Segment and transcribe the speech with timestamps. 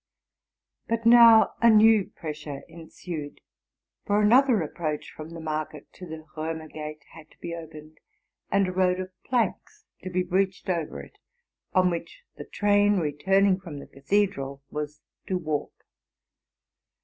[0.87, 3.39] But now a new pressure ensued;
[4.07, 7.99] for another 'pees from the market to the Romer gate had to be opened,
[8.51, 11.19] and 2 road of planks to be bridged over it.
[11.73, 15.85] on which the train re turning from the cathedral was to walk.